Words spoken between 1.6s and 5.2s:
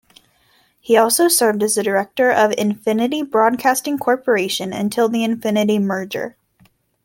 as a director of Infinity Broadcasting Corporation until